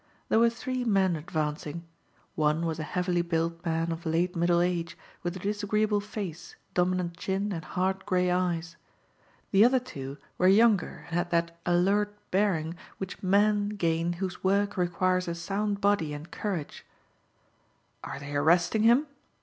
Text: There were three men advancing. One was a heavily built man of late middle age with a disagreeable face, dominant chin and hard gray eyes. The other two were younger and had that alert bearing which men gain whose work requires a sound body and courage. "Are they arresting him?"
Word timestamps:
There 0.29 0.39
were 0.39 0.49
three 0.49 0.83
men 0.83 1.15
advancing. 1.15 1.85
One 2.33 2.65
was 2.65 2.79
a 2.79 2.83
heavily 2.83 3.21
built 3.21 3.63
man 3.63 3.91
of 3.91 4.03
late 4.03 4.35
middle 4.35 4.59
age 4.59 4.97
with 5.21 5.35
a 5.35 5.39
disagreeable 5.39 5.99
face, 5.99 6.55
dominant 6.73 7.17
chin 7.17 7.51
and 7.51 7.63
hard 7.63 8.03
gray 8.07 8.31
eyes. 8.31 8.77
The 9.51 9.63
other 9.63 9.77
two 9.79 10.17
were 10.39 10.47
younger 10.47 11.05
and 11.09 11.17
had 11.17 11.29
that 11.29 11.55
alert 11.67 12.17
bearing 12.31 12.73
which 12.97 13.21
men 13.21 13.69
gain 13.69 14.13
whose 14.13 14.43
work 14.43 14.75
requires 14.75 15.27
a 15.27 15.35
sound 15.35 15.81
body 15.81 16.13
and 16.15 16.31
courage. 16.31 16.83
"Are 18.03 18.17
they 18.19 18.35
arresting 18.35 18.81
him?" 18.81 19.05